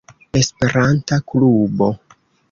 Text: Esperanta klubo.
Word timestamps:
Esperanta 0.43 1.21
klubo. 1.33 1.87